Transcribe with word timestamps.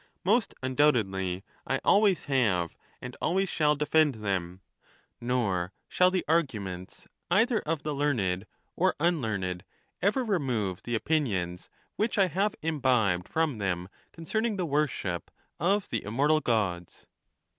Most 0.23 0.55
undoubtedly 0.63 1.43
I 1.67 1.79
always 1.85 2.23
have, 2.25 2.75
and 3.03 3.15
al 3.21 3.35
ways 3.35 3.49
shall 3.49 3.75
defend 3.75 4.15
them, 4.15 4.61
nor 5.21 5.73
shall 5.87 6.09
the 6.09 6.25
arguments 6.27 7.07
either 7.29 7.59
of 7.67 7.83
the 7.83 7.93
learned 7.93 8.47
or 8.75 8.95
unlearned 8.99 9.63
ever 10.01 10.25
remove 10.25 10.81
the 10.81 10.95
opinions 10.95 11.69
which 11.97 12.17
I 12.17 12.29
have 12.29 12.55
imbibed 12.63 13.29
from 13.29 13.59
them 13.59 13.89
concerning 14.11 14.57
the 14.57 14.65
worship 14.65 15.29
of 15.59 15.87
the 15.89 15.99
im 15.99 16.15
mortal 16.15 16.39
Gods. 16.41 17.05